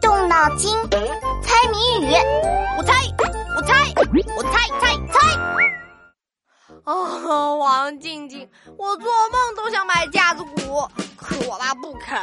[0.00, 0.72] 动脑筋，
[1.42, 2.14] 猜谜语。
[2.78, 2.94] 我猜，
[3.56, 3.92] 我猜，
[4.36, 5.36] 我猜猜猜。
[6.84, 12.16] 哦， 王静静，我做梦都想买架子鼓，可我爸不肯。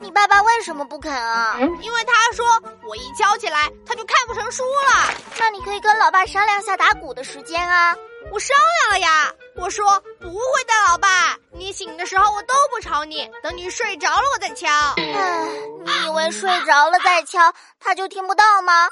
[0.00, 1.56] 你爸爸为什么不肯啊？
[1.80, 2.44] 因为他说
[2.88, 5.14] 我一敲起来他就看不成书了。
[5.38, 7.96] 那你可以跟老爸商量下打鼓的时间啊。
[8.32, 14.68] 我商量了呀，我说不会的，老爸，你醒的时候我都不吵你，等你睡着了我再敲。
[14.96, 15.48] 唉，
[15.84, 18.88] 你以为睡着了再敲他就听不到吗？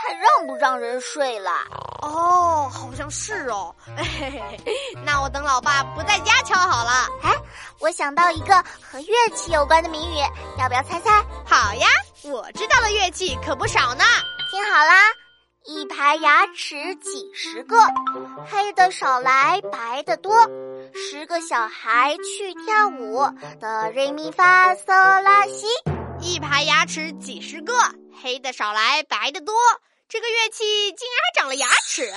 [0.00, 1.50] 还让不让人睡了？
[2.02, 3.74] 哦，好像是哦。
[5.04, 7.08] 那我等老爸不在家敲好了。
[7.22, 7.32] 哎，
[7.80, 8.56] 我想到一个
[8.90, 10.18] 和乐器有关的谜语，
[10.58, 11.24] 要不要猜猜？
[11.46, 11.86] 好呀，
[12.22, 14.04] 我知道的乐器可不少呢。
[14.50, 14.94] 听好啦，
[15.70, 17.76] 一排牙齿几十个，
[18.50, 20.34] 黑的少来白的多，
[20.94, 23.18] 十个小孩去跳舞，
[23.60, 25.66] 哆瑞咪发嗦拉西。
[26.22, 27.74] 一排牙齿几十个，
[28.22, 29.54] 黑的少来白的多。
[30.08, 32.10] 这个乐器竟然还长了牙齿，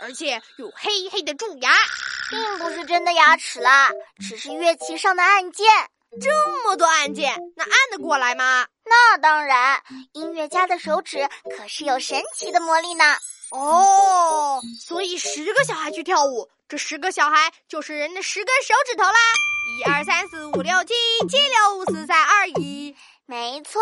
[0.00, 1.72] 而且有黑黑的蛀牙，
[2.30, 5.66] 并不是真的牙齿啦，只是乐器上的按键。
[6.20, 6.30] 这
[6.64, 8.66] 么多按键，那按得过来吗？
[8.84, 9.82] 那当然，
[10.12, 13.04] 音乐家的手指可是有神奇的魔力呢。
[13.50, 19.18] 哦，所以十个小孩去跳舞，这十个小孩就是人的十根手指头啦。
[19.78, 20.94] 一二三四五六七，
[21.28, 22.94] 七六五四三二一。
[23.24, 23.80] 没错，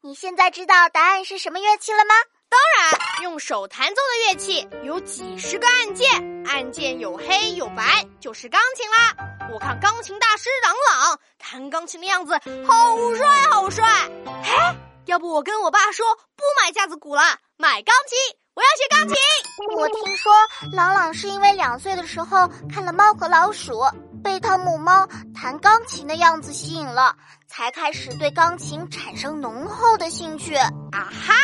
[0.00, 2.14] 你现在知道答案是什么乐器了吗？
[2.48, 9.16] 当然，用手弹奏的乐器有几十个按键，按键有黑有白，就是钢琴啦。
[9.52, 12.34] 我看钢琴大师朗朗弹钢琴的样子
[12.66, 13.84] 好帅好帅。
[14.26, 17.22] 哎，要不我跟我爸说不买架子鼓了，
[17.56, 19.16] 买钢琴，我要学钢琴。
[19.76, 20.32] 我听说
[20.72, 23.72] 朗朗是因为两岁的时候看了《猫和老鼠》，
[24.22, 27.16] 被汤姆猫弹钢琴的样子吸引了，
[27.48, 30.54] 才开始对钢琴产生浓厚的兴趣。
[30.56, 31.34] 啊哈！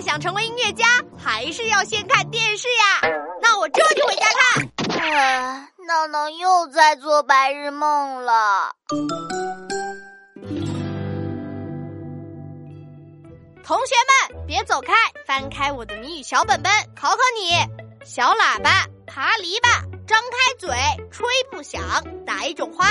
[0.00, 0.84] 想成为音乐家，
[1.16, 3.08] 还是要先看电视呀。
[3.40, 4.68] 那我这就回家看。
[5.00, 8.74] 唉，闹闹又在做白日梦了。
[13.64, 13.94] 同学
[14.32, 14.92] 们，别走开，
[15.26, 17.50] 翻开我的谜语小本本，考考你：
[18.04, 20.70] 小喇叭爬篱笆，张开嘴
[21.10, 21.82] 吹不响，
[22.24, 22.86] 哪一种花？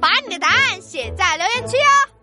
[0.00, 2.19] 把你的答案写在留言区哦。